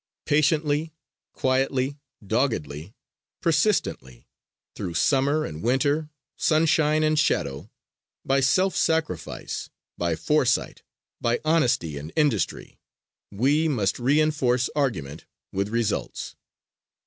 [0.25, 0.95] Patiently,
[1.31, 2.95] quietly, doggedly,
[3.39, 4.27] persistently,
[4.73, 7.69] through summer and winter, sunshine and shadow,
[8.25, 9.69] by self sacrifice,
[9.99, 10.81] by foresight,
[11.21, 12.79] by honesty and industry,
[13.29, 16.35] we must re enforce argument with results.